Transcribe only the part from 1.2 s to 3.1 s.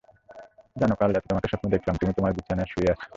তোমাকে স্বপ্নে দেখলাম, তুমি তোমার বিছানায় শুয়ে আছো।